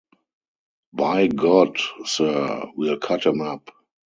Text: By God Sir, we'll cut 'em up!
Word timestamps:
By 0.93 1.27
God 1.27 1.77
Sir, 2.05 2.65
we'll 2.75 2.97
cut 2.97 3.27
'em 3.27 3.41
up! 3.41 3.69